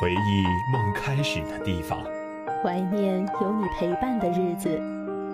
[0.00, 0.42] 回忆
[0.72, 2.02] 梦开始的地方，
[2.60, 4.68] 怀念有你陪伴的日子。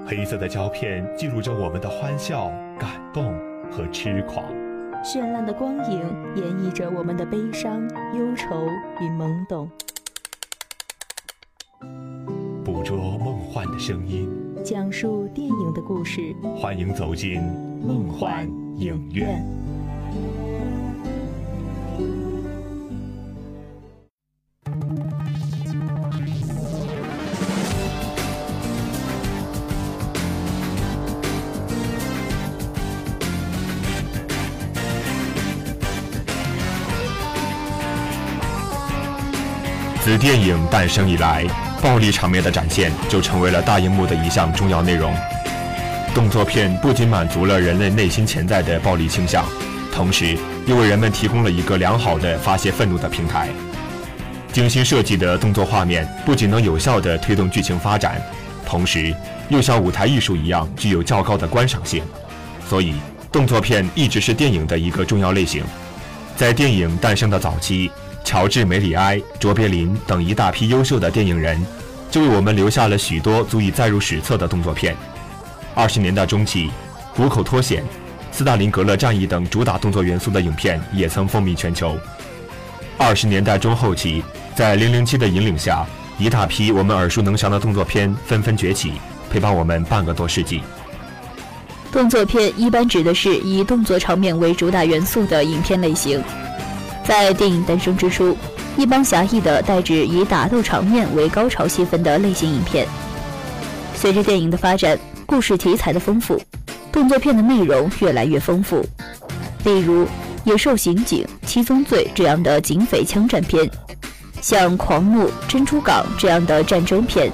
[0.06, 3.32] 黑色的胶片记录着我们的欢笑、感动
[3.70, 4.44] 和痴狂，
[5.02, 6.00] 绚烂的光影
[6.36, 7.81] 演绎着我们的悲伤、
[8.15, 8.67] 忧愁
[9.01, 9.71] 与懵懂。
[12.63, 14.31] 捕捉梦幻的声音，
[14.63, 16.37] 讲述电影的故事。
[16.55, 17.41] 欢迎走进
[17.80, 19.42] 梦幻影院。
[40.20, 41.47] 电影诞生以来，
[41.80, 45.15] 暴力场面的展现就成为了大荧幕的一项重要内容。
[46.15, 49.46] 动作片不仅满足了人类内心潜在的暴力倾向，
[49.91, 53.48] 同时又为人们提供了一个良好的发泄愤怒的平台。
[54.52, 58.21] 精心设计的动作画面不仅能有效地推动剧情发展，
[58.66, 59.15] 同时
[59.49, 62.02] 又像舞台艺术一样具有较高的观赏性。
[62.68, 62.93] 所以，
[63.32, 65.65] 动作片一直是电影的一个重要类型。
[66.37, 67.91] 在电影诞生的早期，
[68.31, 71.61] 乔治·梅里埃、卓别林等一大批优秀的电影人，
[72.12, 74.97] 就为我们留下了许多足以载入史册的动作片。
[75.75, 76.69] 二十年代中期，
[77.12, 77.83] 《虎口脱险》
[78.31, 81.98] 《斯大林格勒战役》等主打动作元素的影片也曾风靡全球。
[82.97, 84.22] 二十年代中后期，
[84.55, 85.84] 在《零零七》的引领下，
[86.17, 88.92] 一大批我们耳熟能详的动作片纷纷崛起，
[89.28, 90.62] 陪伴我们半个多世纪。
[91.91, 96.22] 动作片一般指的是以动作场面为主打元素的影片类型。
[97.11, 98.36] 在电影诞生之初，
[98.77, 102.86] 一般狭义的代指以打斗场面为高潮戏份的类型影片。
[103.97, 106.41] 随着电影的发展，故事题材的丰富，
[106.92, 108.86] 动作片的内容越来越丰富。
[109.64, 110.05] 例如
[110.44, 113.69] 《野兽刑警》《七宗罪》这样的警匪枪战片，
[114.41, 117.28] 像《狂怒》《珍珠港》这样的战争片，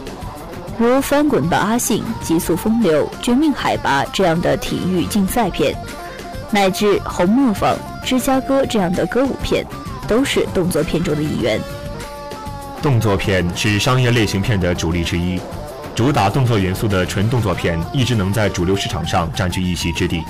[0.79, 5.77] 如《翻滚吧，阿信》《极速风流》《绝命海拔》这样的体育竞赛片，
[6.51, 7.75] 乃至《红磨坊》。
[8.07, 9.67] 芝加哥这样的歌舞片，
[10.07, 11.61] 都是动作片中的一员。
[12.81, 15.41] 动作片是商业类型片的主力之一，
[15.93, 20.23] 主打动作元素的纯动作片一直能在主流市场上占据一席之地。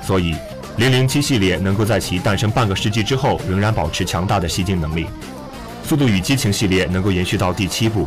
[0.00, 0.32] 所以，
[0.78, 5.04] 《零零七》系列能够在其诞生半个世纪之后仍然保持强大的吸金能力，
[5.86, 8.04] 《速度与激情》系列能够延续到第七部，《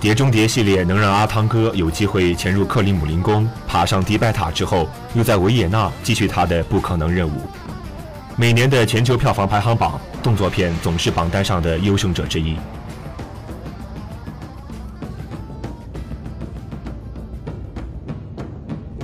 [0.00, 7.40] 碟中谍》系列能让阿汤哥有机会潜入克里姆林宫，爬上迪拜塔之后，又在维也纳继续他的不可能任务。
[8.36, 12.56] 每年的全球票房排行榜，动作片总是榜单上的优胜者之一。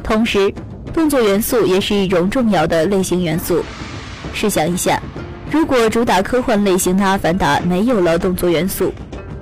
[0.03, 0.53] 同时，
[0.93, 3.65] 动作元素也是一种重要的类型元素。
[4.35, 5.01] 试想一下，
[5.49, 8.93] 如果主打科幻类型的《阿凡达》没有了动作元素，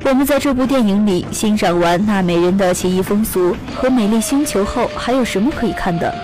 [0.05, 6.15] 我们在这部电影里欣赏完纳美人的奇异风俗和美丽星球后，还有什么可以看的？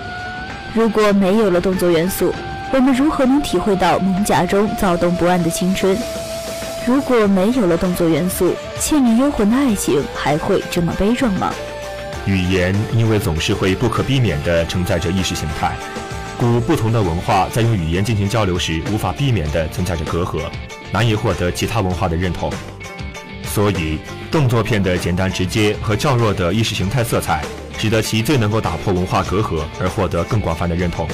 [0.74, 2.30] 如果没有了动作元素，
[2.74, 5.96] 我们如何能体会到蒙甲中躁动不安的青春？
[6.84, 8.48] 如果没有了动作元素，
[8.80, 11.54] 《倩女幽魂》的爱情还会这么悲壮吗？
[12.26, 15.76] 语言因为总是会不可避免地承载着意识形态，
[16.36, 20.40] 故不同的文化在用语言进行交流时，无法避免地存在着隔阂，
[20.90, 22.52] 难以获得其他文化的认同。
[23.44, 24.00] 所以，
[24.32, 27.44] 动作片的简单直接和较弱的意识形态色彩，
[27.78, 31.08] 使得其最能够打破文化隔阂，而获得更广泛的认同。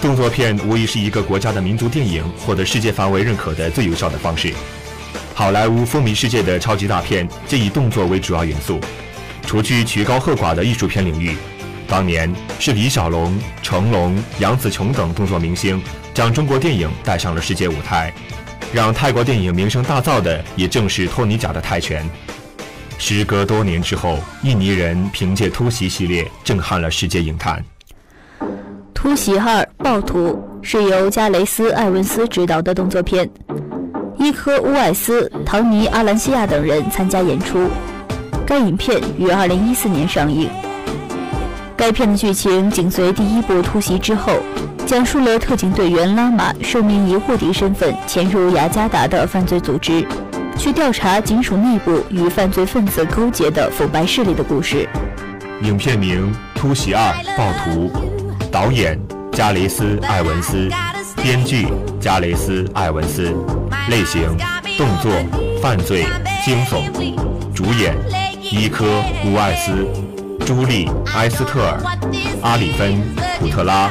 [0.00, 4.54] 动作片无疑是一个国家的民族电影获得世界范围认可的最有效的方式。
[5.34, 8.80] 好莱坞风靡世界的超级大片皆以动作为主要元素。
[9.44, 11.36] 除去曲高和寡的艺术片领域，
[11.88, 15.82] 当年是李小龙、成龙、杨紫琼等动作明星
[16.14, 18.12] 将中国电影带上了世界舞台。
[18.72, 22.08] 让泰国电影名声大噪的，也正是托尼贾的泰拳。
[22.98, 27.64] 时隔多年之后，印尼人凭借突袭系列震撼了世界影坛。
[29.00, 33.30] 突袭二暴徒是由加雷斯·艾文斯执导的动作片，
[34.18, 37.68] 伊科·乌艾斯、唐尼·阿兰西亚等人参加演出。
[38.44, 40.50] 该影片于2014年上映。
[41.76, 44.32] 该片的剧情紧随第一部《突袭》之后，
[44.84, 50.04] 讲述了特警队员拉玛受命以卧底身份潜入雅加达的犯罪组织，
[50.56, 54.88] 去调查警署内部与犯罪分子勾结的腐败势力的故事。
[55.62, 57.88] 影片名《突袭二：暴徒》。
[58.50, 58.98] 导演
[59.32, 60.68] 加雷斯·艾文斯，
[61.22, 61.68] 编剧
[62.00, 63.34] 加雷斯·艾文斯，
[63.88, 64.36] 类型
[64.76, 65.12] 动作、
[65.60, 66.06] 犯罪、
[66.44, 66.90] 惊悚，
[67.54, 67.94] 主演
[68.50, 68.84] 伊科·
[69.30, 69.86] 乌艾斯、
[70.46, 71.78] 朱莉·埃斯特尔、
[72.42, 72.94] 阿里芬·
[73.38, 73.90] 普特拉、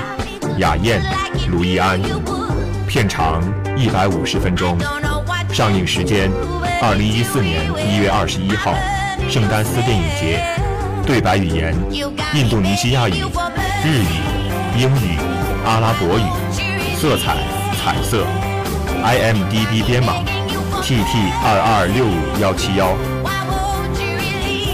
[0.57, 1.01] 雅燕·
[1.51, 1.99] 卢易安，
[2.87, 3.41] 片长
[3.77, 4.77] 一百五十分钟，
[5.53, 6.31] 上映时间：
[6.81, 8.73] 二零一四年一月二十一号，
[9.29, 10.43] 圣丹斯电影节。
[11.05, 11.73] 对白语言：
[12.33, 13.13] 印度尼西亚语、
[13.85, 14.36] 日语、
[14.77, 15.17] 英语、
[15.65, 16.21] 阿拉伯语。
[17.01, 17.35] 色彩：
[17.81, 18.23] 彩色。
[19.03, 20.13] IMDB 编码
[20.83, 22.95] ：TT 二二六五幺七幺。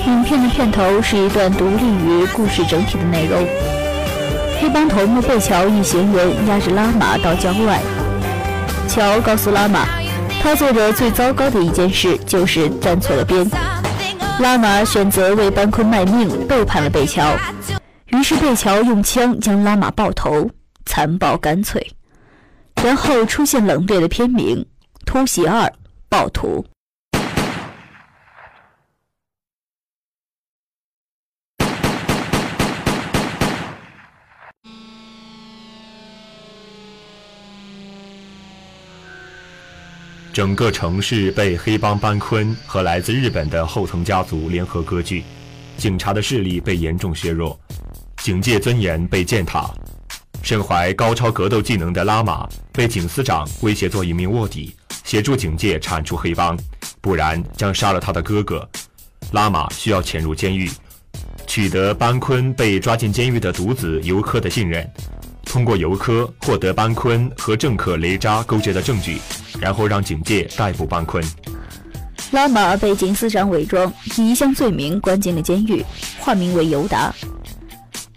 [0.06, 3.48] 影片的片头是一段独立于故事整体的内容。
[4.60, 7.80] 黑帮头目贝乔一行人押着拉玛到郊外。
[8.90, 9.88] 乔告诉拉玛，
[10.42, 13.50] 他做的最糟糕的一件事就是站错了边。
[14.40, 17.24] 拉玛选择为班坤卖命，背叛了贝乔。
[18.14, 20.48] 于是贝乔用枪将拉玛爆头，
[20.86, 21.84] 残暴干脆。
[22.84, 24.58] 然后出现冷冽的片名
[25.04, 25.74] 《突袭二：
[26.10, 26.64] 暴徒》。
[40.32, 45.24] 整个城市被黑帮班坤和来自日本的后藤家族联合割据，
[45.78, 47.60] 警察的势力被严重削弱，
[48.24, 49.70] 警界尊严被践踏。
[50.42, 54.74] 身怀高超格斗技能的拉玛被警司长威胁做一名卧底，
[55.04, 56.58] 协助警界铲除黑帮，
[57.02, 58.66] 不然将杀了他的哥哥。
[59.34, 60.72] 拉玛需要潜入监狱，
[61.46, 64.90] 取得班坤被抓进监狱的独子尤科的信任。
[65.44, 69.18] 通过尤科获得班坤和政客雷扎勾结的证据，
[69.60, 71.22] 然后让警界逮捕班坤。
[72.32, 75.84] 拉玛被警司长伪装，以一项罪名关进了监狱，
[76.20, 77.14] 化名为尤达。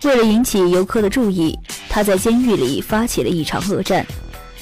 [0.02, 1.58] 为了引起尤科的注意，
[1.88, 4.06] 他在监狱里发起了一场恶战，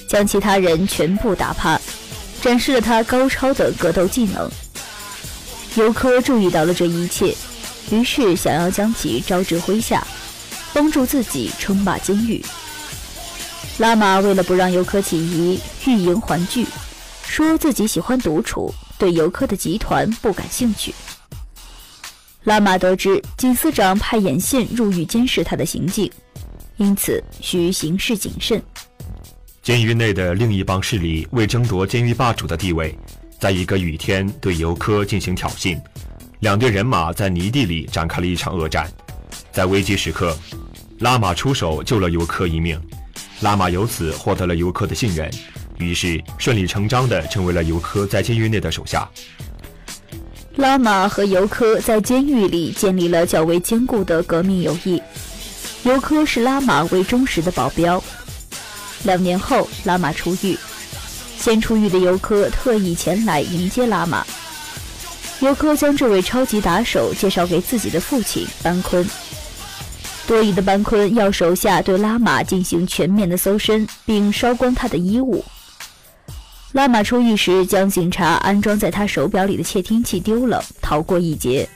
[0.08, 1.78] 将其他人全部打趴，
[2.40, 4.50] 展示了他高超的格斗技能。
[5.76, 7.34] 尤科注意到了这一切，
[7.90, 10.06] 于是想要将其招至麾下，
[10.72, 12.42] 帮助自己称霸监狱。
[13.78, 16.64] 拉玛为了不让游客起疑，欲迎还拒，
[17.26, 20.94] 说自己喜欢独处，对游客的集团不感兴趣。
[22.44, 26.10] 拉玛得知警司长派眼线入狱监视他的行径，
[26.76, 28.62] 因此需行事谨慎。
[29.62, 32.94] 监狱内的另一帮势力为争夺监狱霸主的地位，
[33.40, 35.80] 在一个雨天对游客进行挑衅，
[36.40, 38.86] 两队人马在泥地里展开了一场恶战。
[39.50, 40.36] 在危机时刻，
[40.98, 42.78] 拉玛出手救了游客一命。
[43.40, 45.30] 拉玛由此获得了尤科的信任，
[45.78, 49.08] 于是顺理成章地成为了尤科在监狱内的手下。
[50.56, 55.02] 拉玛和尤科在监狱里建立了较为坚固的革命友谊。
[55.82, 58.02] 尤科视拉玛为忠实的保镖。
[59.02, 60.56] 两年后，拉玛出狱，
[61.36, 64.24] 先出狱的尤科特意前来迎接拉玛。
[65.40, 69.04] 尤科将这位超级打手介绍给自己的父亲班坤。
[70.26, 75.44] 多疑的班坤要手下对拉玛进行全面的搜身，并烧光他的衣物。
[76.74, 81.68] 拉玛出狱时，将警察安装在他手表里的窃听器丢了，逃过一劫，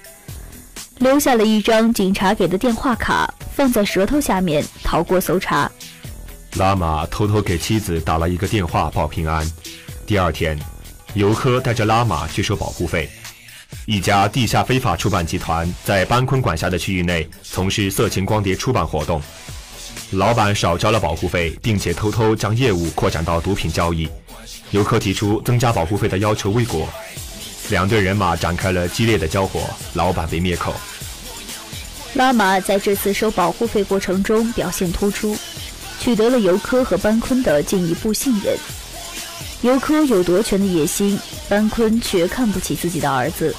[0.99, 5.71] 留下了一张警察给的电话卡，放在舌头下面，逃过搜查。
[6.57, 9.49] 拉玛偷偷给妻子打了一个电话报平安。
[10.05, 10.59] 第二天，
[11.15, 13.09] 尤科带着拉玛去收保护费。
[13.87, 19.23] 一家地下非法出版集团在班昆管辖的区域内从事色情光碟出版活动，
[20.11, 24.09] 老板少交了保护费，并且偷偷将业务扩展到毒品交易。
[24.71, 26.89] 游客提出增加保护费的要求未果，
[27.71, 29.61] 两队人马展开了激烈的交火，
[29.95, 30.75] 老板被灭口。
[32.15, 35.37] 拉玛在这次收保护费过程中表现突出，
[36.01, 38.57] 取得了游科和班坤的进一步信任。
[39.63, 43.55] 游科有夺权的野心，班坤却看不起自己的儿子。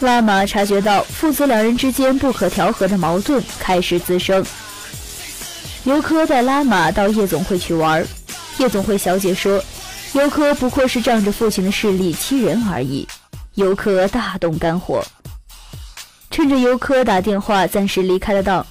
[0.00, 4.44] 拉玛察觉到父子两人之间不可调和的矛盾开始滋生。
[5.84, 8.06] 游科带拉玛到夜总会去玩，
[8.60, 9.62] 夜总会小姐说
[10.12, 13.08] ：“游科不过是仗着父亲的势力欺人而已。”
[13.56, 15.02] 游科大动肝火，
[16.30, 18.66] 趁着游科打电话暂时离开了道，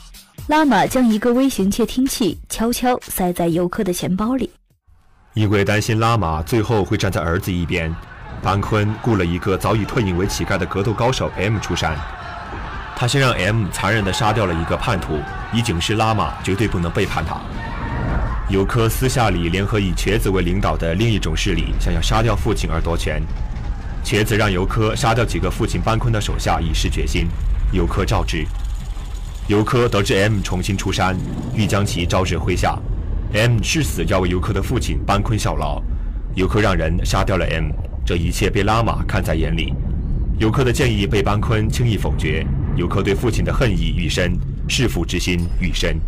[0.45, 4.51] 拉玛将一个微型窃听器悄悄塞在游科的钱包里。
[5.33, 7.93] 因为担心拉玛最后会站在儿子一边，
[8.43, 11.97] 班坤雇了一个早已退隐为乞丐的格斗高手 M 出山。
[12.95, 15.19] 他先让 M 残忍地杀掉了一个叛徒，
[15.51, 17.41] 以警示拉玛绝对不能背叛他。
[18.49, 23.21] 尤科私下里联合以瘸子为领导的另一种势力，想要杀掉父亲而夺权。
[24.03, 27.27] 瘸子让尤科杀掉几个父亲班坤的手下，以示决心。
[27.71, 28.43] 尤科照之。
[29.47, 31.15] 尤科得知 M 重新出山，
[31.53, 32.75] 欲将其招至麾下。
[33.33, 35.79] M 誓死要为尤科的父亲班坤效劳，
[36.33, 37.69] 尤科让人杀掉了 M，
[38.03, 39.75] 这一切被拉玛看在眼里。
[40.39, 42.43] 尤科的建议被班坤轻易否决，
[42.75, 44.35] 尤科对父亲的恨意愈深，
[44.67, 45.99] 弑父之心愈深。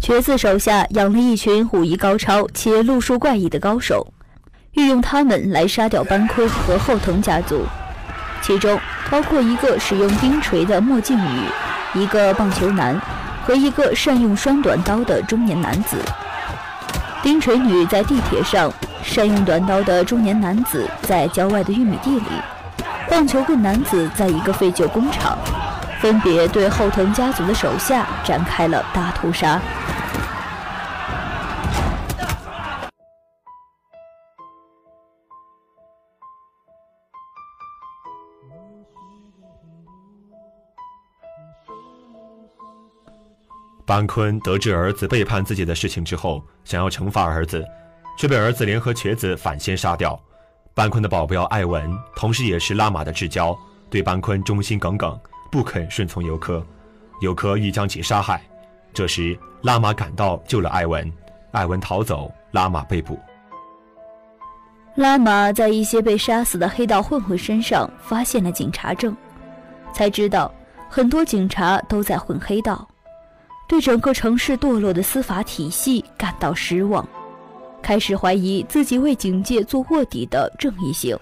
[0.00, 4.12] 瘸子手下养了一群武艺高超且路数怪异的高手，
[4.72, 7.64] 运用他们来杀掉班昆和后藤家族，
[8.42, 8.78] 其中
[9.10, 11.40] 包括一个使用钉锤的墨镜女，
[11.94, 13.00] 一个棒球男
[13.46, 15.96] 和一个善用双短刀的中年男子。
[17.22, 18.70] 钉锤女在地铁上，
[19.02, 22.26] 善用短刀的中年男子在郊外的玉米地里，
[23.08, 25.38] 棒球棍男子在一个废旧工厂，
[26.00, 29.58] 分别对后藤家族的手下展开了大屠杀。
[43.86, 47.64] 班坤得知儿子背叛自己的事情之后，想要惩罚儿子，
[48.18, 50.18] 却被儿子联合瘸子反先杀掉。
[50.72, 53.56] 班坤的保镖艾文，同时也是拉玛的至交，
[53.90, 55.20] 对班坤忠心耿耿，
[55.52, 56.66] 不肯顺从尤科。
[57.20, 58.42] 尤科欲将其杀害。
[58.92, 61.12] 这时，拉玛赶到救了艾文，
[61.54, 63.16] 艾文逃走，拉玛被捕。
[64.96, 69.16] 拉玛在一些被杀死的黑道混混身上发现了警察证，
[69.92, 70.52] 才知道
[70.88, 72.86] 很多警察都在混黑道。
[73.68, 77.06] 对整个城市堕落的司法体系感到失望，
[77.80, 81.16] 开始怀疑自己为警界做卧底的正义性。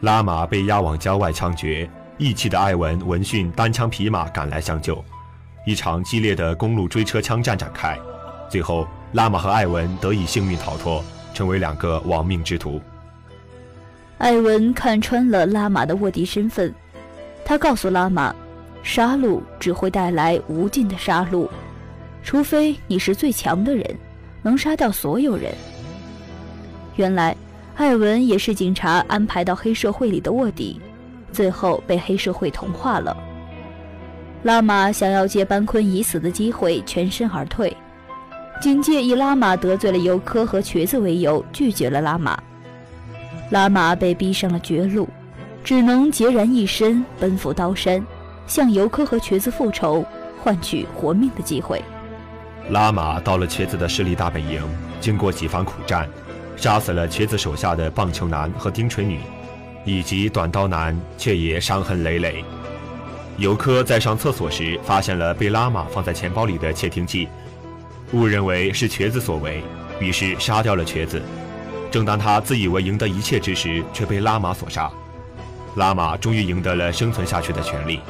[0.00, 5.04] 拉玛被押往郊外枪决，义气的艾文闻讯单枪匹马赶来相救，
[5.66, 7.98] 一场激烈的公路追车枪战展开，
[8.48, 11.04] 最后拉玛和艾文得以幸运逃脱，
[11.34, 12.80] 成为两个亡命之徒。
[14.18, 16.74] 艾文看穿了拉玛的卧底身份，
[17.44, 18.34] 他告诉拉玛。
[18.84, 21.48] 杀戮只会带来无尽的杀戮，
[22.24, 23.96] 除非你是最强的人，
[24.42, 25.54] 能杀掉所有人。
[26.96, 27.36] 原来，
[27.76, 30.80] 艾文也是警察安排到黑社会里的卧底，
[31.30, 33.16] 最后被黑社会同化了。
[34.42, 37.76] 拉玛想要借班坤已死的机会全身而退，
[38.62, 42.40] 警戒以拉玛得罪了尤科和瘸子为由拒绝了拉玛，
[43.50, 45.08] 拉玛被逼上了绝路，
[45.64, 48.00] 只能孑然一身奔赴刀山。
[48.46, 50.04] 向游客和瘸子复仇，
[50.40, 51.82] 换取活命的机会。
[52.70, 54.62] 拉玛到了瘸子的势力大本营，
[55.00, 56.08] 经过几番苦战，
[56.56, 59.18] 杀死了瘸子手下的棒球男和钉锤女，
[59.84, 62.44] 以及短刀男，却也伤痕累累。
[63.38, 67.28] 游客在上厕所时发现了被拉玛放在钱包里的窃听器，
[68.12, 69.62] 误认为是瘸子所为，
[69.98, 71.20] 于是杀掉了瘸子。
[71.90, 74.90] 正当他自以为赢得一切之时，却被拉玛所杀。
[75.76, 78.00] 拉玛终于赢得了生存下去的权利。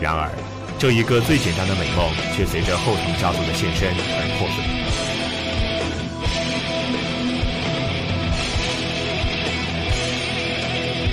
[0.00, 0.30] 然而，
[0.78, 4.64] 这一个最简单的美梦，却随着后藤家族的现身而破碎。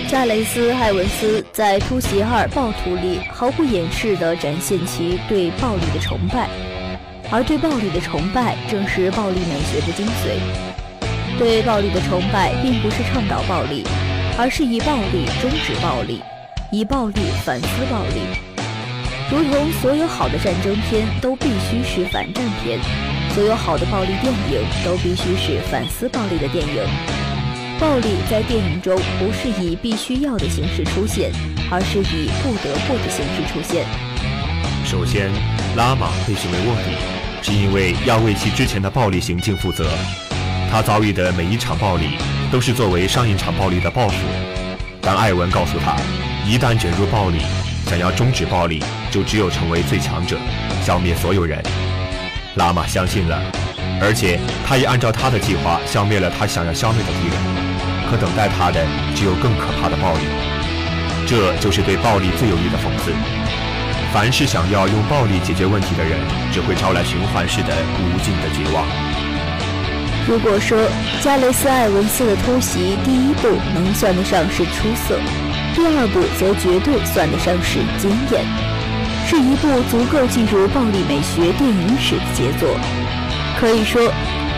[0.08, 6.50] 加雷斯·艾文斯在《突袭二：暴徒》里毫不掩饰地展现其对暴力的崇拜，
[7.32, 10.40] 而对暴力的崇拜正是暴力美学的精髓。
[11.38, 13.84] 对暴力的崇拜并不是倡导暴力，
[14.38, 16.22] 而是以暴力终止暴力，
[16.72, 18.22] 以暴力反思暴力。
[19.30, 22.80] 如同所有好的战争片都必须是反战片，
[23.36, 26.82] 所有好的暴力电影都必须是反思暴力的电影。
[27.78, 31.30] 暴力在电影中不是以必须要的形式出现，
[31.70, 33.86] 而是以不得不的形式出现。
[34.86, 35.30] 首先，
[35.76, 39.90] 拉玛被选为卧底，是因为要为其之前的暴力行径负责。
[40.70, 42.18] 他遭遇的每一场暴力，
[42.52, 44.18] 都是作为上一场暴力的报复。
[45.02, 45.96] 但艾文告诉他，
[46.46, 47.40] 一旦卷入暴力，
[47.86, 50.38] 想要终止暴力，就只有成为最强者，
[50.84, 51.64] 消灭所有人。
[52.56, 53.40] 拉玛相信了，
[54.02, 57.38] 而且他也按照他的计划消灭了他想要消灭的敌人。
[58.10, 60.26] 可等待他的只有更可怕的暴力。
[61.28, 63.37] 这就是对暴力最有力的讽刺。
[64.18, 66.18] 凡是想要用暴力解决问题的人，
[66.52, 67.68] 只会招来循环式的
[68.00, 68.84] 无尽的绝望。
[70.28, 70.90] 如果说
[71.22, 75.20] 加雷斯·艾文斯的突袭第一部能算得上是出色。
[75.76, 78.44] 第二部则绝对算得上是惊艳，
[79.28, 82.76] 是一部足够进入暴力美学电影史的杰作。
[83.60, 84.12] 可以说，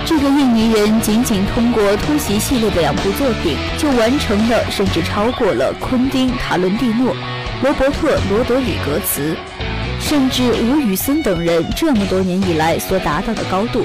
[0.06, 7.14] 这个印尼人仅仅通过《突袭》系列的两部作品，就完成了甚至超过了昆汀·塔伦蒂诺、
[7.62, 9.36] 罗伯特·罗德里格茨，
[10.00, 13.84] 甚至吴宇森等人这么多年以来所达到的高度。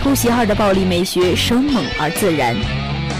[0.02, 2.54] 《突袭二》的暴力美学生猛而自然。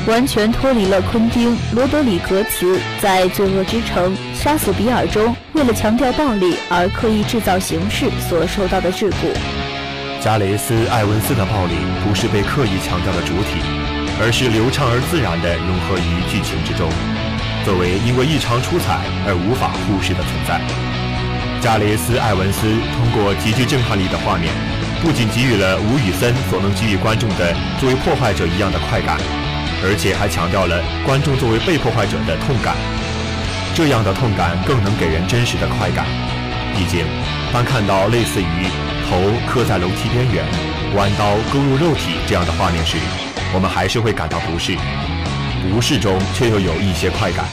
[0.06, 9.34] 完全脱离了昆汀·罗德里格茨在《罪恶之城》杀死比尔中，为了强调暴力而刻意制造形式所受到的桎梏。
[10.20, 11.72] 加雷斯·艾文斯的暴力
[12.04, 13.60] 不是被刻意强调的主体，
[14.20, 16.90] 而是流畅而自然地融合于剧情之中，
[17.64, 20.60] 作为因为异常出彩而无法忽视的存在。
[21.60, 24.52] 加雷斯·艾文斯通过极具震撼力的画面，
[25.02, 29.18] 不仅给予了吴宇森所能给予观众的作为破坏者一样的快感。
[29.82, 30.76] 而且还强调了
[31.06, 32.76] 观众作为被破坏者的痛感。
[33.74, 36.04] 这样的痛感更能给人真实的快感。
[36.76, 37.06] 毕竟，
[37.50, 38.68] 当看到类似于
[39.08, 39.16] 头
[39.48, 40.44] 磕在楼梯边缘、
[40.94, 42.98] 弯刀割入肉体这样的画面时，
[43.54, 44.76] 我们还是会感到不适。
[45.68, 47.44] 不适中却又有一些快感。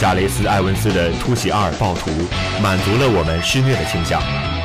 [0.00, 2.10] 加雷斯·埃文斯的《突袭二：暴徒》
[2.60, 4.20] 满足了我们施虐的倾向，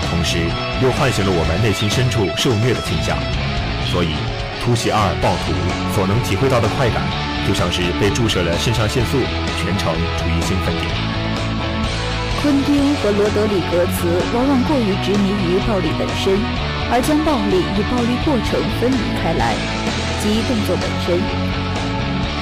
[0.09, 0.39] 同时
[0.83, 3.15] 又唤醒了我们内心深处受虐的倾向。
[3.87, 4.07] 所以，
[4.59, 5.53] 《突袭二：暴徒》
[5.95, 6.99] 所能体会到的快感，
[7.47, 9.23] 就像是被注射了肾上腺素，
[9.55, 10.91] 全程处于兴奋点。
[12.43, 16.35] 昆汀和罗德里格茨往往过于执迷于暴力本身，
[16.91, 19.55] 而将暴力与暴力过程分离开来，
[20.19, 21.50] 即动作本身。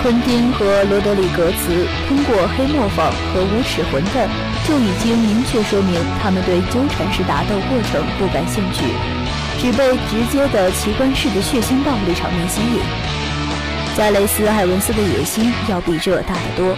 [0.02, 4.30] 昆汀和罗德里格茨通过黑磨坊和无耻混蛋，
[4.66, 8.86] 就已经明确说明他们对纠缠式打斗过程不感兴趣，
[9.60, 12.80] 只被直接的奇观式的血腥暴力场面吸引。
[13.98, 16.78] 加雷斯·艾文斯的野心要比这大得多，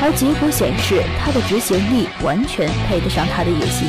[0.00, 3.88] 而结果显示他的执行力完全配得上他的野心。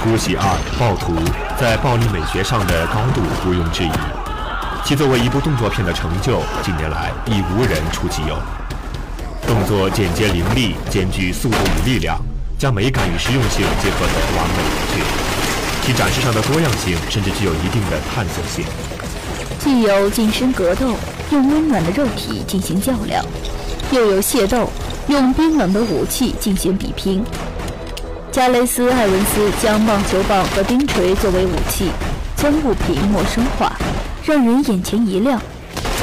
[0.00, 0.42] 突袭二：
[0.78, 1.14] 暴徒
[1.60, 4.27] 在暴力美学上的高度毋庸置疑。
[4.84, 8.36] 其作为一部动作片的成就，近年来已无人出其右。
[9.46, 12.18] 动作简洁凌厉，兼具速度与力量，
[12.58, 15.02] 将美感与实用性结合得完美无缺。
[15.84, 18.64] 其展示上的多样性，甚至具有一定的探索性。
[19.58, 20.94] 既有近身格斗，
[21.32, 23.22] 用温暖的肉体进行较量；
[23.90, 24.70] 又有械斗，
[25.08, 27.22] 用冰冷的武器进行比拼。
[28.32, 31.90] 加雷斯·艾文斯将棒球棒和冰锤作为武器，
[32.36, 33.72] 将物品陌生化。
[34.28, 35.40] 让人眼前一亮。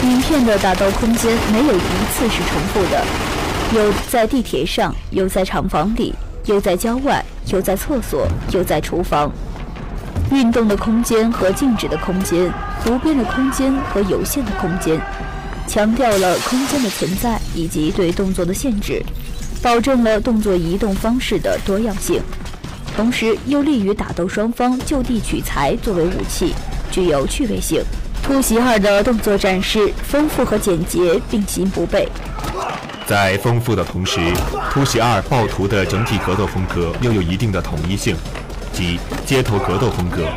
[0.02, 1.80] 影片的打斗空间没有一
[2.12, 3.06] 次是重复的，
[3.76, 6.12] 有在地铁上，有在厂房里，
[6.46, 9.32] 有在郊外，有在厕所，有在厨房。
[10.32, 12.52] 运动的空间和静止的空间，
[12.88, 15.00] 无边的空间和有限的空间，
[15.68, 19.04] 强调了空间的存在以及对动作的限制，
[19.62, 22.20] 保证了动作移动方式的多样性，
[22.98, 26.56] 同时又利于打斗双方就地取材作为武器，
[26.90, 27.84] 具有趣味性。
[28.26, 32.08] 突袭二的动作展示丰富和简洁并行不悖，
[33.06, 34.20] 在丰富的同时，
[34.72, 38.16] 突袭二暴徒的整体格斗风格又有一定的统一性，
[38.74, 40.28] 即街头格斗风格，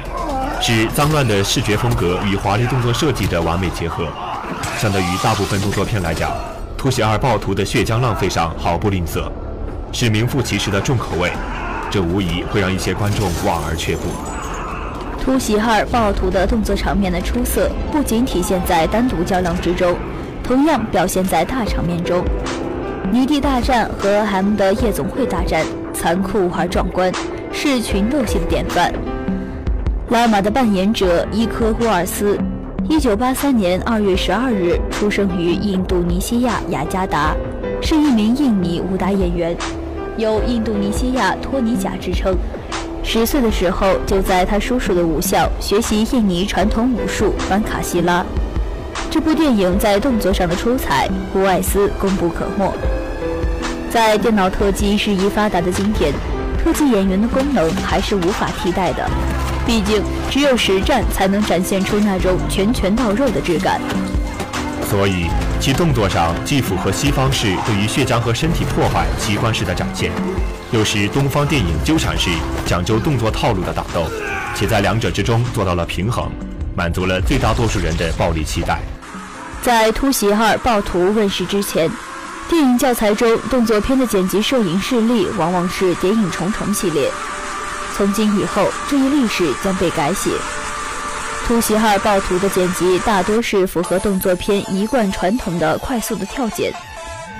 [0.60, 4.06] 是脏乱的视觉风格与华丽动作设计的完美结合。
[4.78, 6.30] 相对于大部分动作片来讲，
[6.76, 9.32] 突袭二暴徒的血浆浪费上毫不吝啬，
[9.92, 11.32] 是名副其实的重口味，
[11.90, 14.02] 这无疑会让一些观众望而却步。
[15.28, 19.94] 突袭二暴徒的动作场面的出色，不仅体现在单独较量之中，
[20.42, 22.24] 同样表现在大场面中。
[23.12, 27.12] 泥地大战和 M 的夜总会大战，残酷而壮观，
[27.52, 28.90] 是群斗戏的典范。
[30.08, 32.38] 拉玛的扮演者伊科乌尔斯，
[32.88, 37.36] 一九八三年二月十二日出生于印度尼西亚雅加达，
[37.82, 39.54] 是一名印尼武打演员，
[40.16, 42.34] 有印度尼西亚托尼贾之称。
[43.10, 48.22] 十岁的时候，就在他叔叔的武校学习印尼传统武术班卡西拉。
[49.10, 52.70] 这部电影在动作上的出彩，胡艾斯功不可没。
[53.90, 56.12] 在电脑特技日益发达的今天，
[56.62, 59.08] 特技演员的功能还是无法替代的。
[59.66, 63.80] 毕竟，只有实战才能展现出那种拳拳到肉的质感。
[64.90, 65.28] 所以，
[65.60, 70.10] 其动作上既符合西方式对于血浆和身体破坏奇观式的展现。
[70.70, 72.30] 又是东方电影纠缠式
[72.66, 74.06] 讲究动作套路的打斗，
[74.54, 76.30] 且在两者之中做到了平衡，
[76.76, 78.80] 满足了最大多数人的暴力期待。
[79.62, 81.90] 在《突袭二：暴徒》问世之前，
[82.48, 87.10] 电影教材中动作片的剪辑摄影势力往往是《谍影重重》系列。
[87.96, 90.30] 从今以后，这一历史将被改写。
[91.48, 96.70] 《突袭二：暴徒》的剪辑大多是符合动作片一贯传统的快速的跳剪，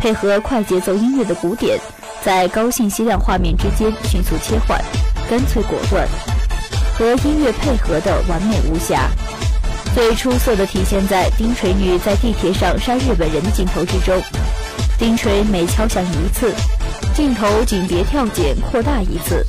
[0.01, 1.79] 配合快节奏音乐的鼓点。
[2.25, 4.83] 在高信息量画面之间迅速切换，
[5.29, 6.09] 干脆果断，
[6.95, 9.11] 和音乐配合的完美无瑕。
[9.95, 14.19] 最出色的体现在丁锤女在地铁上杀日本人的镜头之中。
[14.99, 16.55] 丁锤每敲响一次，
[17.15, 19.47] 镜头仅别跳剪扩大一次，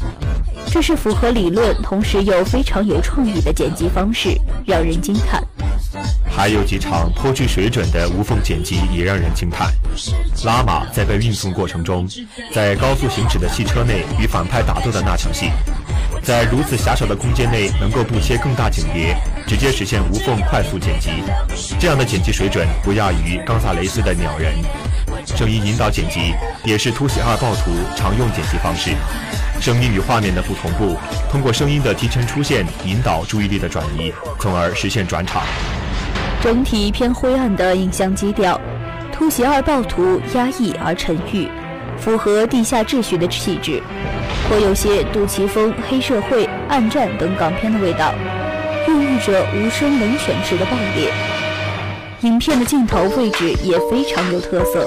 [0.71, 4.29] 这是符合理论，同时又非常有创意的剪辑方式，
[4.65, 5.43] 让人惊叹。
[6.29, 9.73] 还有几场颇具水准的无缝剪辑也让人惊叹。
[10.45, 12.07] 拉玛在被运送过程中，
[12.53, 15.49] 在高速行驶的汽车内与反派打斗的那场戏，
[16.23, 21.09] 在如此狭小的空间内能够不切更大景别，直接实现无缝快速剪辑，
[21.79, 24.53] 这样的剪辑水准不亚于冈萨雷斯的《鸟人》。
[25.35, 26.33] 声音引导剪辑
[26.65, 28.91] 也是突袭二暴徒常用剪辑方式，
[29.61, 30.97] 声音与画面的不同步，
[31.31, 35.43] 通过声音的提前出现引导注意力的转移，从而实现转场。
[36.41, 38.59] 整体偏灰暗的影像基调，
[39.11, 41.47] 突袭二暴徒压抑而沉郁，
[41.97, 43.81] 符合地下秩序的气质，
[44.47, 48.13] 颇有些杜琪峰、黑社会、暗战等港片的味道，
[48.87, 51.11] 孕育着无声冷血式的爆裂。
[52.21, 54.85] 影片的镜头位置也非常有特色，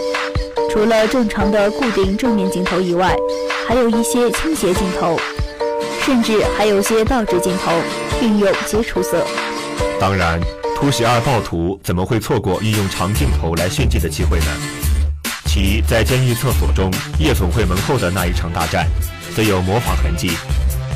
[0.73, 3.15] 除了正常的固定正面镜头以外，
[3.69, 5.21] 还有一些倾斜镜头，
[6.03, 7.71] 甚至还有些倒置镜头，
[8.23, 9.23] 运用皆出色。
[10.01, 10.41] 当然。
[10.75, 14.47] 突袭二暴徒怎么会错过运用长镜头来炫技的机会呢？
[15.47, 18.89] 其在监狱厕所中夜总会门后的那一场大战，
[19.33, 20.33] 虽有模仿痕迹，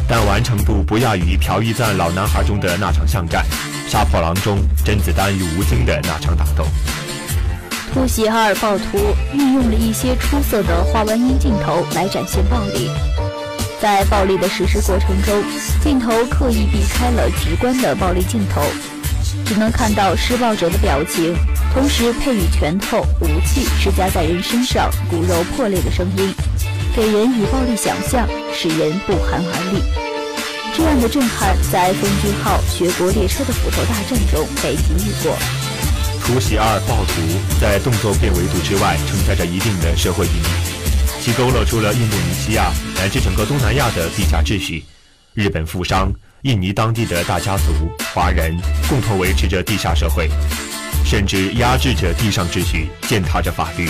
[0.09, 3.47] 但完成度不亚于朴一赞老男孩中的那场巷战，
[3.87, 6.67] 杀破狼中甄子丹与吴京的那场打斗。
[7.97, 8.99] 突袭二暴徒
[9.33, 12.91] 运用了一些出色的画弯音镜头来展现暴力，
[13.81, 15.43] 在暴力的实施过程中，
[15.83, 18.61] 镜头刻意避开了直观的暴力镜头。
[19.47, 21.35] 只能看到施暴者的表情，
[21.73, 26.35] 同时配以拳头、武器施加在人身上、骨肉破裂的声音，
[26.95, 29.83] 给人以暴力想象，使人不寒而栗。
[30.77, 35.35] 这样的震撼在奉俊昊学国列车的斧头大战中被给予过。
[36.27, 37.23] 突袭二暴徒
[37.61, 44.85] 在动作片维度之外承载着一定的社会意义，其勾勒出了印度尼西亚乃至整个东南亚的地下秩序，
[45.35, 46.12] 日本富商。
[46.43, 47.73] 印尼当地的大家族、
[48.12, 48.57] 华人
[48.89, 50.29] 共同维持着地下社会，
[51.05, 53.89] 甚至压制着地上秩序，践踏着法律。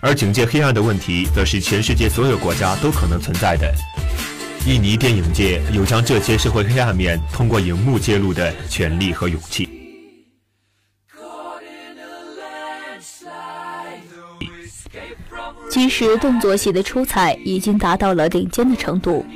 [0.00, 3.72] 而警戒黑暗的问题，则是全世界所有国家都可能存在的。
[4.66, 9.73] 印尼电影界有将这些社会黑暗面通过荧幕揭露的权利和勇气。
[15.74, 19.26] 其实动作戏的出彩已经达到了顶尖的程度。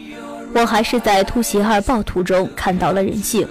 [0.55, 3.45] 我还是在突袭二暴徒中看到了人性。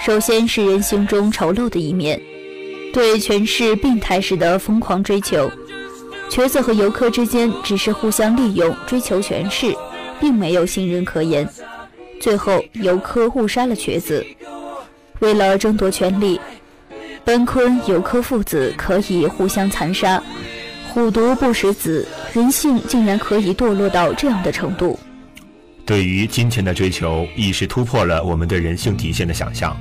[0.00, 2.18] 首先是人性中丑陋的一面，
[2.94, 5.52] 对权势病态式的疯狂追求。
[6.30, 9.76] 瘸子和游客之间只是互相利用，追求权势，
[10.18, 11.46] 并没有信任可言。
[12.22, 14.24] 最后，游客误杀了瘸子。
[15.18, 16.40] 为了争夺权力，
[17.22, 20.22] 奔坤、游客父子可以互相残杀。
[20.92, 24.98] 虎毒不食子，人性竟然可以堕落到这样的程度。
[25.86, 29.74] 对于金钱的追求，亦是突破了我们对人性底线的想象。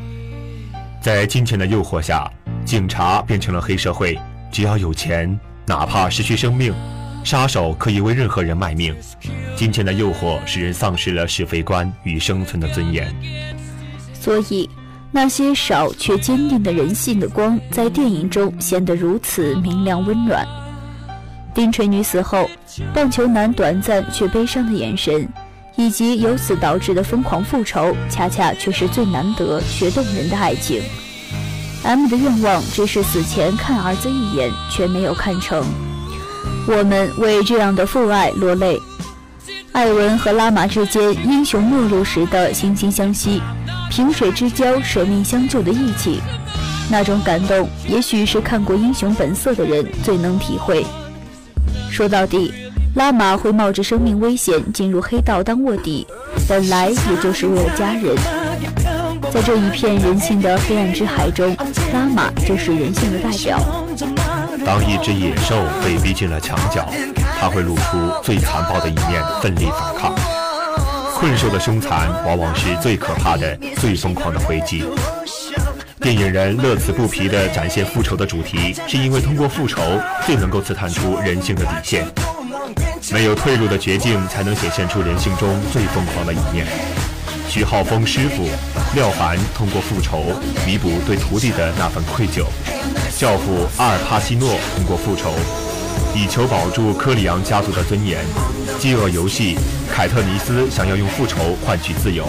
[1.02, 2.32] 在金钱的诱惑下，
[2.64, 4.18] 警察变成了黑社会，
[4.54, 6.74] 只要有钱，哪怕失去生命，
[7.26, 8.96] 杀手可以为任何人卖命。
[9.54, 13.14] 金钱的诱惑使人丧失了是非观与生存的尊严。
[14.14, 14.70] 所以，
[15.12, 20.48] 那些少却坚定的人性的光，在电影中显得如此明亮温暖。
[21.54, 22.50] 丁锤女死后，
[22.94, 25.28] 棒球男短暂却悲伤的眼神。
[25.78, 30.84] 以及由此导致的疯狂复仇，恰恰却是最难得却动人的爱情。
[31.82, 35.66] M 的愿望只是死前看儿子一眼，却没有看成。
[36.68, 38.78] 我们为这样的父爱落泪。
[39.72, 43.42] 艾文和拉玛之间英雄末路时的惺惺相惜，
[43.90, 46.20] 萍水之交舍命相救的义气，
[46.92, 50.86] 那种感动，也许是看过《英雄本色》的人最能体会。
[51.92, 52.52] 说到底。
[52.96, 56.06] 拉玛会冒着生命危险进入黑道当卧底，
[56.46, 58.14] 本来也就是为了家人。
[59.32, 61.56] 在这一片人性的黑暗之海中，
[61.94, 63.58] 拉玛就是人性的代表。
[64.66, 66.86] 当一只野兽被逼进了墙角，
[67.40, 70.14] 它会露出最残暴的一面，奋力反抗。
[71.16, 74.84] 困兽的凶残，往往是最可怕的、最疯狂的回击。
[76.04, 79.80] 电影人乐此不疲地展现复仇的主题，是因为通过复仇，
[80.26, 82.08] 最能够刺探出人性的底线。
[83.14, 86.66] 没有退路的绝境，才能显现出人性中最疯狂的一面。
[87.48, 88.50] 徐浩峰师傅
[88.96, 90.24] 廖凡通过复仇
[90.66, 92.46] 弥补对徒弟的那份愧疚；
[93.20, 95.32] 教父阿尔帕西诺通过复仇
[96.16, 98.18] 以求保住科里昂家族的尊严；
[98.80, 99.56] 饥饿游戏
[99.94, 102.28] 凯特尼斯想要用复仇换取自由。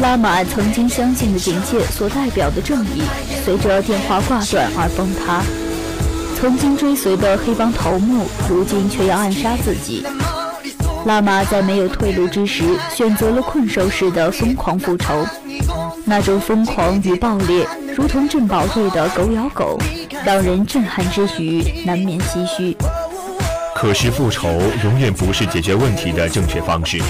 [0.00, 3.02] 拉玛曾经相信的警戒所代表的正义，
[3.44, 5.42] 随着电话挂断而崩塌。
[6.36, 10.04] 曾经追随的黑帮头目，如今却要暗杀自己。
[11.06, 15.24] 拉玛在没有退路之时，选择了困兽式的疯狂复仇。
[16.04, 19.78] 那种疯狂与暴烈，如同镇宝队的狗咬狗，
[20.24, 22.76] 让人震撼之余难免唏嘘。
[23.76, 27.00] 可是复仇永远不是解决问题的正确方式，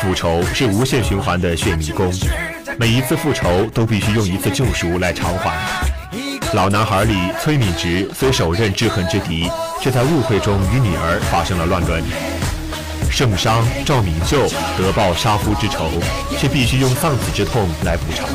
[0.00, 2.12] 复仇是无限循环的血迷宫，
[2.78, 5.56] 每一次复仇都必须用一次救赎来偿还。
[6.54, 12.02] 老男孩里，崔敏植虽手刃至恨之敌，却在误会中与女儿发生了乱伦。
[13.10, 15.90] 圣商赵敏秀得报杀夫之仇，
[16.38, 18.28] 却必须用丧子之痛来补偿。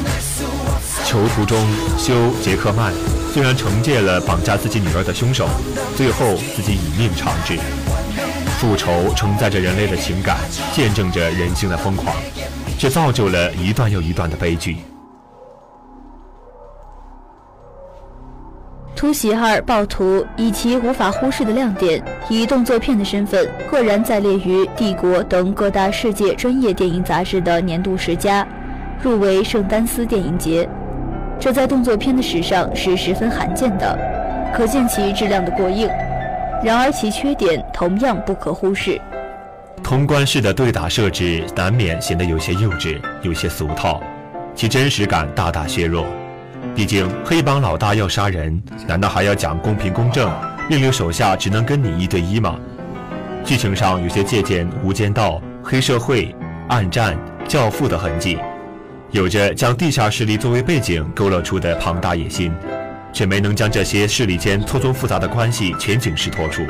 [1.06, 1.58] 囚徒中，
[1.98, 2.92] 修杰克曼
[3.34, 5.48] 虽然惩戒了绑架自己女儿的凶手，
[5.96, 7.58] 最后自己以命偿之。
[8.62, 10.38] 复仇承载着人类的情感，
[10.72, 12.16] 见证着人性的疯狂，
[12.78, 14.78] 却造就了一段又一段的悲剧。
[18.96, 28.48] 突袭二暴徒以其无法忽视的亮点，以动作片的身份，赫然在列于《帝国》等各大世界专业电影杂志的年度十佳，
[29.02, 30.70] 入围圣丹斯电影节。
[31.40, 33.98] 这在动作片的史上是十分罕见的，
[34.54, 35.90] 可见其质量的过硬。
[36.64, 39.02] 然而其缺点同样不可忽视。
[39.84, 44.00] 通关式的对打设置难免显得有些幼稚，有些俗套，
[44.54, 46.06] 其真实感大大削弱。
[46.76, 50.32] 毕竟黑帮老大要杀人，难道还要讲公平公正，
[50.70, 52.60] 命令手下只能跟你一对一吗？
[53.44, 55.32] 剧情上有些借鉴《无间道》
[55.64, 56.26] 《黑社会》
[56.70, 57.16] 《暗战》
[57.48, 58.38] 《教父》的痕迹，
[59.10, 62.54] 有着将地下势力作为背景勾勒出的庞大野心，
[63.14, 66.64] 却没能将这些势力间错综复杂的关系全景式托出。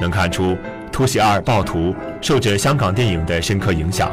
[0.00, 0.52] 能看出
[0.90, 1.78] 《突袭二：暴徒》
[2.20, 4.10] 受着香港电影的深刻影响，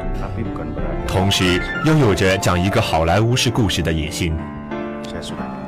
[1.08, 4.36] 同时拥有着讲一个好莱坞式故事的野心。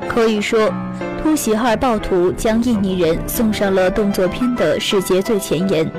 [0.07, 0.69] 可以说，
[1.21, 5.89] 《突袭二暴徒》将印尼人送上了动作片的世界最前沿，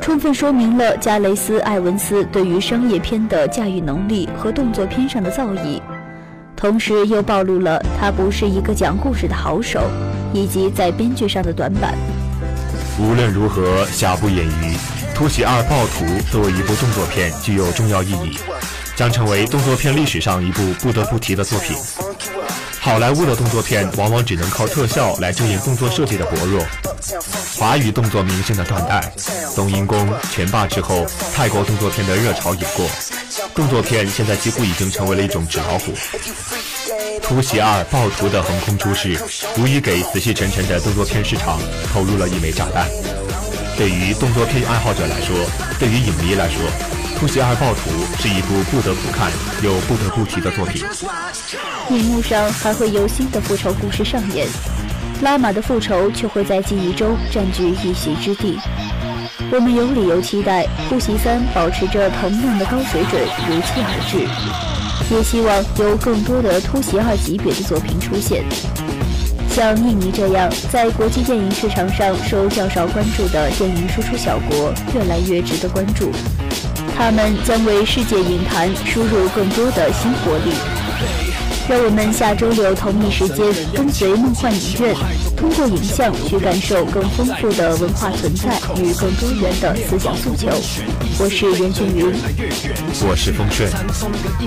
[0.00, 5.80] 充分说明了加雷斯·艾文斯对于商业片的驾驭能力和动作片上的造诣，
[6.56, 9.80] 同时又暴露了他不是一个讲故事的好手，
[10.32, 11.94] 以及在编剧上的短板。
[12.98, 14.50] 无论如何，瑕不掩瑜，
[15.14, 18.38] 《突袭二暴徒》作为一部动作片，具有重要意义，
[18.96, 21.76] 将成为动作片历史上一部不得不提的作品。
[22.80, 26.64] 好莱坞的动作片往往只能靠特效来遮掩动作设计的薄弱。
[27.58, 29.12] 华语动作明星的断代，
[29.56, 32.86] 冬阴功、拳霸之后，泰国动作片的热潮已过，
[33.54, 35.92] 动作片现在几乎已经成为了一种纸老虎。
[37.22, 39.18] 突袭二暴徒的横空出世，
[39.58, 41.58] 无疑给死气沉沉的动作片市场
[41.92, 42.88] 投入了一枚炸弹。
[43.76, 45.36] 对于动作片爱好者来说，
[45.78, 46.60] 对于影迷来说。
[47.16, 47.90] 《突袭二暴徒》
[48.20, 49.30] 是一部不得不看
[49.62, 50.84] 又不得不提的作品。
[51.88, 54.48] 荧幕上还会有新的复仇故事上演，
[55.22, 58.58] 拉玛的复仇却会在记忆中占据一席之地。
[59.52, 68.42] 我们有理由期待《突袭三》保持着同样的高水准如期而至，也希望有更多的《突袭二》级别的作品出现。
[69.50, 76.10] 像印尼这样在国际电影市场上受较少关注的电影输出小国，越来越值得关注。
[76.96, 80.52] 他们将为世界影坛输入更多的新活力。
[81.68, 84.94] 让我们下周六同一时间跟随梦幻影院，
[85.44, 90.48] 通过影像去感受更丰富的文化存在与更多元的思想诉求。
[91.18, 92.14] 我是袁俊云，
[93.06, 93.68] 我是风顺。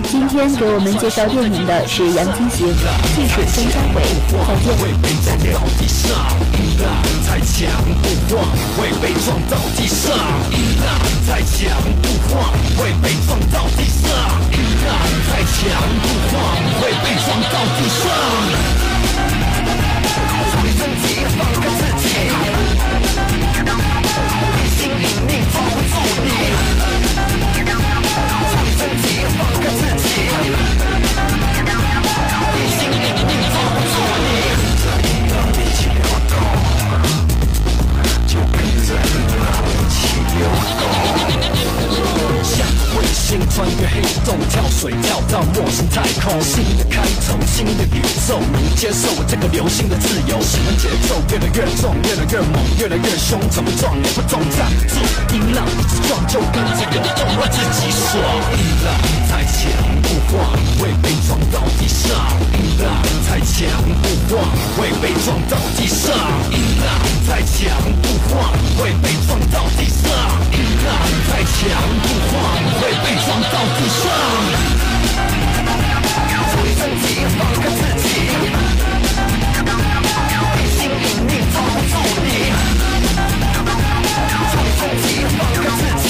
[0.09, 2.73] 今天给我们介绍电影的是杨金行，
[3.13, 4.01] 技术孙家伟。
[5.21, 5.53] 再见。
[7.21, 7.69] 再强
[8.01, 8.41] 不晃，
[8.73, 10.09] 会被撞到地上。
[11.29, 14.09] 再强不晃，会被撞到地上。
[15.29, 15.61] 再强
[16.01, 16.41] 不晃，
[16.81, 18.09] 会被撞到地上。
[20.95, 21.76] 做
[44.49, 50.35] 跳水跳到陌生太空，新的开头，新的宇宙，能接受我这个流星的自由。
[50.41, 54.99] 喜欢节奏越来越重，越来越猛，越来越凶，怎么撞也不撞站住，
[55.31, 58.19] 音浪一直撞就跟着流动，让自己爽。
[58.57, 58.91] 音浪
[59.31, 59.63] 太强
[60.03, 62.11] 不晃，会被撞到地上。
[62.51, 62.91] 音浪
[63.27, 63.63] 太强
[64.03, 64.43] 不晃，
[64.75, 66.11] 会被撞到地上。
[66.51, 66.89] 音浪
[67.27, 70.11] 太强不晃，会被撞到地上。
[70.51, 70.91] 音浪
[71.31, 71.63] 太强
[72.03, 72.59] 不晃。
[72.77, 74.03] 会被撞到地上，
[76.49, 78.05] 做自己，放开自己，
[80.75, 81.55] 心里你抓
[81.91, 82.27] 住你，
[84.51, 86.09] 做自己，放开自己，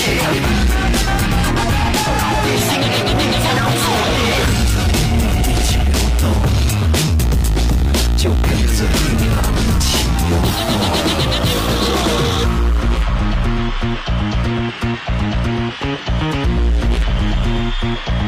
[2.67, 3.45] 心里你抓
[3.81, 4.19] 住你，
[5.41, 6.23] 一起流动，
[8.17, 8.79] 就跟着
[17.87, 18.27] You're fucking